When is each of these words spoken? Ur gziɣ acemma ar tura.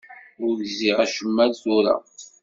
Ur 0.47 0.53
gziɣ 0.67 0.97
acemma 1.05 1.41
ar 1.45 1.51
tura. 1.61 1.95